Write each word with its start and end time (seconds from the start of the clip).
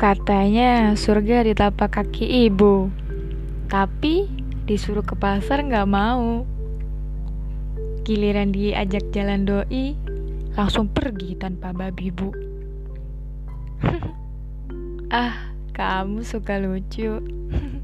Katanya 0.00 0.96
surga 0.96 1.44
di 1.44 1.52
tapak 1.52 2.00
kaki 2.00 2.48
ibu. 2.48 2.88
Tapi 3.68 4.24
disuruh 4.64 5.04
ke 5.04 5.12
pasar 5.12 5.60
nggak 5.60 5.84
mau. 5.84 6.48
Giliran 8.08 8.48
diajak 8.48 9.12
jalan 9.12 9.44
doi 9.44 9.92
Langsung 10.56 10.88
pergi 10.88 11.36
tanpa 11.36 11.76
babi 11.76 12.08
bu. 12.08 12.32
Ah, 15.10 15.52
kamu 15.76 16.22
suka 16.22 16.62
lucu. 16.62 17.18